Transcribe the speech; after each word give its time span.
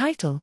Title 0.00 0.40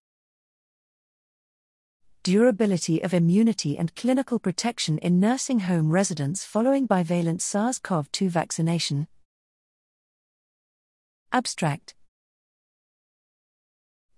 Durability 2.22 3.04
of 3.04 3.12
immunity 3.12 3.76
and 3.76 3.96
clinical 3.96 4.38
protection 4.38 5.00
in 5.00 5.20
nursing 5.20 5.62
home 5.62 5.90
residents 5.90 6.46
following 6.46 6.88
bivalent 6.88 7.42
SARS 7.42 7.80
CoV 7.80 8.12
2 8.12 8.30
vaccination. 8.30 9.08
Abstract 11.32 11.96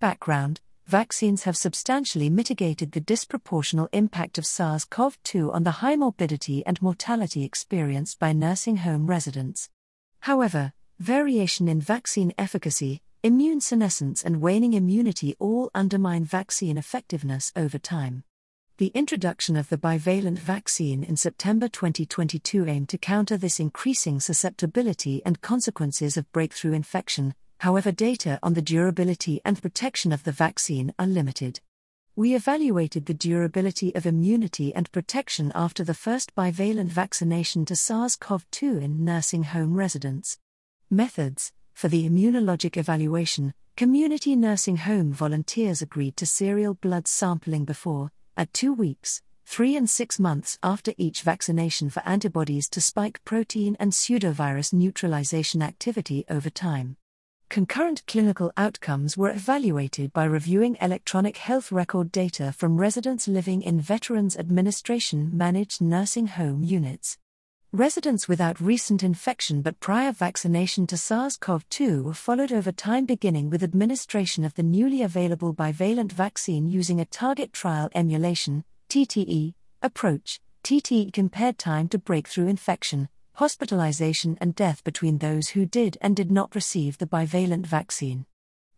Background 0.01 0.59
Vaccines 0.85 1.43
have 1.43 1.55
substantially 1.55 2.29
mitigated 2.29 2.91
the 2.91 2.99
disproportional 2.99 3.87
impact 3.93 4.37
of 4.37 4.45
SARS 4.45 4.83
CoV 4.83 5.17
2 5.23 5.53
on 5.53 5.63
the 5.63 5.79
high 5.79 5.95
morbidity 5.95 6.65
and 6.65 6.81
mortality 6.81 7.45
experienced 7.45 8.19
by 8.19 8.33
nursing 8.33 8.75
home 8.75 9.07
residents. 9.07 9.69
However, 10.19 10.73
variation 10.99 11.69
in 11.69 11.79
vaccine 11.79 12.33
efficacy, 12.37 13.01
immune 13.21 13.59
senescence, 13.59 14.23
and 14.23 14.41
waning 14.41 14.73
immunity 14.73 15.35
all 15.39 15.69
undermine 15.75 16.23
vaccine 16.23 16.77
effectiveness 16.77 17.51
over 17.53 17.77
time. 17.77 18.23
The 18.77 18.93
introduction 18.93 19.57
of 19.57 19.67
the 19.67 19.77
bivalent 19.77 20.39
vaccine 20.39 21.03
in 21.03 21.17
September 21.17 21.67
2022 21.67 22.65
aimed 22.65 22.87
to 22.89 22.97
counter 22.97 23.35
this 23.35 23.59
increasing 23.59 24.21
susceptibility 24.21 25.21
and 25.25 25.41
consequences 25.41 26.15
of 26.15 26.31
breakthrough 26.31 26.71
infection, 26.71 27.35
however, 27.57 27.91
data 27.91 28.39
on 28.41 28.53
the 28.53 28.61
durability 28.61 29.41
and 29.43 29.61
protection 29.61 30.13
of 30.13 30.23
the 30.23 30.31
vaccine 30.31 30.93
are 30.97 31.05
limited. 31.05 31.59
We 32.15 32.35
evaluated 32.35 33.05
the 33.05 33.13
durability 33.13 33.93
of 33.95 34.05
immunity 34.05 34.73
and 34.73 34.89
protection 34.93 35.51
after 35.53 35.83
the 35.83 35.93
first 35.93 36.33
bivalent 36.35 36.87
vaccination 36.87 37.65
to 37.65 37.75
SARS 37.75 38.15
CoV 38.15 38.49
2 38.51 38.77
in 38.77 39.03
nursing 39.03 39.43
home 39.43 39.73
residents. 39.73 40.37
Methods 40.89 41.51
For 41.79 41.87
the 41.87 42.09
immunologic 42.09 42.75
evaluation, 42.75 43.53
community 43.77 44.35
nursing 44.35 44.75
home 44.75 45.13
volunteers 45.13 45.81
agreed 45.81 46.17
to 46.17 46.25
serial 46.25 46.73
blood 46.73 47.07
sampling 47.07 47.63
before, 47.63 48.11
at 48.35 48.53
two 48.53 48.73
weeks, 48.73 49.21
three 49.45 49.77
and 49.77 49.89
six 49.89 50.19
months 50.19 50.59
after 50.61 50.91
each 50.97 51.21
vaccination 51.21 51.89
for 51.89 52.03
antibodies 52.05 52.67
to 52.71 52.81
spike 52.81 53.23
protein 53.23 53.77
and 53.79 53.93
pseudovirus 53.93 54.73
neutralization 54.73 55.61
activity 55.61 56.25
over 56.29 56.49
time. 56.49 56.97
Concurrent 57.47 58.05
clinical 58.07 58.51
outcomes 58.57 59.15
were 59.15 59.29
evaluated 59.31 60.11
by 60.11 60.25
reviewing 60.25 60.75
electronic 60.81 61.37
health 61.37 61.71
record 61.71 62.11
data 62.11 62.51
from 62.51 62.75
residents 62.75 63.25
living 63.25 63.61
in 63.61 63.79
Veterans 63.79 64.35
Administration 64.35 65.29
managed 65.31 65.81
nursing 65.81 66.27
home 66.27 66.61
units. 66.61 67.17
Residents 67.71 68.27
without 68.27 68.59
recent 68.59 69.03
infection 69.03 69.61
but 69.61 69.79
prior 69.79 70.11
vaccination 70.11 70.87
to 70.87 70.97
SARS 70.97 71.37
CoV 71.37 71.69
2 71.69 72.01
were 72.01 72.15
followed 72.15 72.51
over 72.51 72.71
time, 72.71 73.05
beginning 73.05 73.51
with 73.51 73.61
administration 73.61 74.43
of 74.43 74.55
the 74.55 74.63
newly 74.63 75.03
available 75.03 75.53
bivalent 75.53 76.11
vaccine 76.11 76.65
using 76.65 76.99
a 76.99 77.05
target 77.05 77.53
trial 77.53 77.87
emulation 77.93 78.63
TTE, 78.89 79.53
approach. 79.83 80.39
TTE 80.63 81.13
compared 81.13 81.59
time 81.59 81.87
to 81.89 81.99
breakthrough 81.99 82.47
infection, 82.47 83.07
hospitalization 83.33 84.35
and 84.41 84.55
death 84.55 84.83
between 84.83 85.19
those 85.19 85.49
who 85.49 85.67
did 85.67 85.95
and 86.01 86.15
did 86.15 86.31
not 86.31 86.55
receive 86.55 86.97
the 86.97 87.05
bivalent 87.05 87.67
vaccine. 87.67 88.25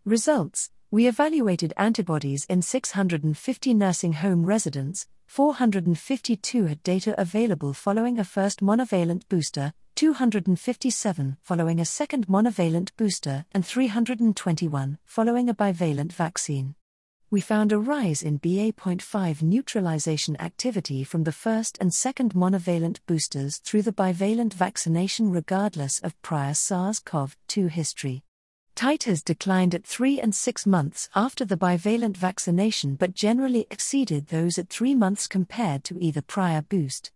Results 0.04 0.70
We 0.92 1.08
evaluated 1.08 1.74
antibodies 1.78 2.46
in 2.50 2.62
650 2.62 3.74
nursing 3.74 4.12
home 4.12 4.46
residents, 4.46 5.08
452 5.28 6.66
had 6.66 6.84
data 6.84 7.16
available 7.18 7.72
following 7.74 8.20
a 8.20 8.26
first 8.26 8.60
monovalent 8.60 9.24
booster, 9.30 9.72
257 9.96 11.38
following 11.42 11.80
a 11.80 11.86
second 11.86 12.28
monovalent 12.28 12.92
booster, 12.98 13.46
and 13.54 13.66
321 13.66 14.98
following 15.06 15.48
a 15.48 15.54
bivalent 15.54 16.12
vaccine 16.12 16.76
we 17.32 17.40
found 17.40 17.72
a 17.72 17.80
rise 17.80 18.22
in 18.22 18.36
BA.5 18.36 19.42
neutralization 19.42 20.36
activity 20.42 21.02
from 21.06 21.24
the 21.24 21.32
first 21.32 21.78
and 21.80 21.94
second 21.94 22.34
monovalent 22.34 23.00
boosters 23.06 23.60
through 23.60 23.84
the 23.84 23.94
bivalent 23.94 24.54
vaccination 24.54 25.32
regardless 25.32 26.00
of 26.00 26.22
prior 26.22 26.54
SARS 26.54 27.00
CoV 27.00 27.38
2 27.48 27.68
history. 27.68 28.26
Titers 28.82 29.24
declined 29.24 29.76
at 29.76 29.86
3 29.86 30.20
and 30.20 30.34
6 30.34 30.66
months 30.66 31.08
after 31.14 31.46
the 31.46 31.56
bivalent 31.56 32.18
vaccination 32.18 32.96
but 32.96 33.14
generally 33.14 33.68
exceeded 33.70 34.30
those 34.30 34.58
at 34.58 34.70
3 34.70 34.96
months 34.96 35.28
compared 35.28 35.84
to 35.84 36.00
either 36.04 36.24
prior 36.24 36.64
boost. 36.64 37.12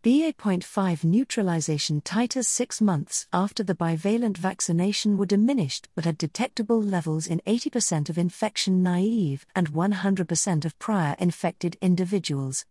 BA.5 0.00 1.04
neutralization 1.04 2.00
titers 2.00 2.46
six 2.46 2.80
months 2.80 3.26
after 3.34 3.62
the 3.62 3.74
bivalent 3.74 4.38
vaccination 4.38 5.18
were 5.18 5.26
diminished 5.26 5.90
but 5.94 6.06
had 6.06 6.16
detectable 6.16 6.80
levels 6.80 7.26
in 7.26 7.42
80% 7.46 8.08
of 8.08 8.16
infection 8.16 8.82
naive 8.82 9.44
and 9.54 9.74
100% 9.74 10.64
of 10.64 10.78
prior 10.78 11.16
infected 11.18 11.76
individuals. 11.82 12.64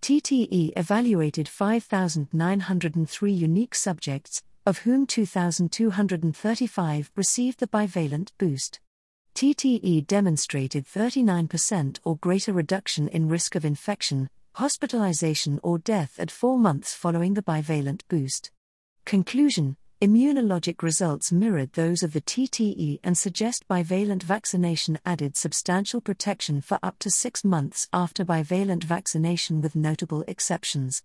TTE 0.00 0.72
evaluated 0.76 1.48
5,903 1.48 3.32
unique 3.32 3.76
subjects, 3.76 4.42
of 4.64 4.78
whom 4.78 5.06
2,235 5.06 7.12
received 7.16 7.60
the 7.60 7.66
bivalent 7.66 8.30
boost. 8.38 8.80
TTE 9.34 10.06
demonstrated 10.06 10.86
39% 10.86 11.98
or 12.04 12.16
greater 12.18 12.52
reduction 12.52 13.08
in 13.08 13.28
risk 13.28 13.54
of 13.54 13.64
infection, 13.64 14.28
hospitalization 14.54 15.58
or 15.62 15.78
death 15.78 16.18
at 16.18 16.30
four 16.30 16.58
months 16.58 16.92
following 16.94 17.32
the 17.34 17.42
bivalent 17.42 18.02
boost. 18.08 18.50
Conclusion 19.04 19.76
Immunologic 20.02 20.82
results 20.82 21.30
mirrored 21.30 21.74
those 21.74 22.02
of 22.02 22.12
the 22.12 22.20
TTE 22.20 22.98
and 23.04 23.16
suggest 23.16 23.68
bivalent 23.68 24.24
vaccination 24.24 24.98
added 25.06 25.36
substantial 25.36 26.00
protection 26.00 26.60
for 26.60 26.80
up 26.82 26.98
to 26.98 27.08
six 27.08 27.44
months 27.44 27.86
after 27.92 28.24
bivalent 28.24 28.82
vaccination, 28.82 29.60
with 29.60 29.76
notable 29.76 30.24
exceptions. 30.26 31.04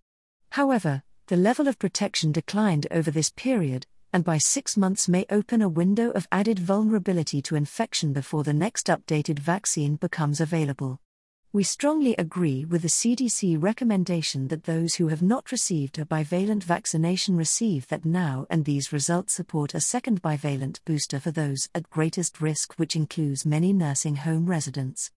However, 0.50 1.04
the 1.28 1.36
level 1.36 1.68
of 1.68 1.78
protection 1.78 2.32
declined 2.32 2.88
over 2.90 3.12
this 3.12 3.30
period, 3.30 3.86
and 4.14 4.24
by 4.24 4.38
six 4.38 4.78
months 4.78 5.10
may 5.10 5.26
open 5.30 5.62
a 5.62 5.68
window 5.68 6.10
of 6.12 6.26
added 6.32 6.58
vulnerability 6.58 7.42
to 7.42 7.58
infection 7.58 8.14
before 8.14 8.46
the 8.46 8.54
next 8.54 8.88
updated 8.88 9.38
vaccine 9.38 9.98
becomes 9.98 10.40
available. 10.40 11.02
We 11.52 11.64
strongly 11.64 12.16
agree 12.16 12.64
with 12.64 12.82
the 12.82 12.88
CDC 12.88 13.62
recommendation 13.62 14.48
that 14.48 14.64
those 14.64 14.96
who 14.96 15.10
have 15.10 15.22
not 15.22 15.52
received 15.52 16.00
a 16.00 16.06
bivalent 16.06 16.64
vaccination 16.64 17.36
receive 17.36 17.88
that 17.88 18.06
now, 18.06 18.46
and 18.50 18.64
these 18.64 18.94
results 18.94 19.34
support 19.34 19.74
a 19.74 19.82
second 19.82 20.22
bivalent 20.22 20.80
booster 20.86 21.20
for 21.20 21.32
those 21.32 21.68
at 21.76 21.90
greatest 21.90 22.40
risk, 22.40 22.76
which 22.76 22.96
includes 22.96 23.46
many 23.46 23.74
nursing 23.74 24.16
home 24.16 24.46
residents. 24.46 25.12